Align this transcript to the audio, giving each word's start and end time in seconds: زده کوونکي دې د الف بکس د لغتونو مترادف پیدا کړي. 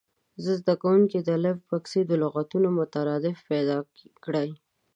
زده 0.45 0.73
کوونکي 0.81 1.17
دې 1.21 1.23
د 1.27 1.35
الف 1.37 1.57
بکس 1.69 1.93
د 2.07 2.11
لغتونو 2.23 2.67
مترادف 2.79 3.37
پیدا 3.51 3.77
کړي. 4.23 4.49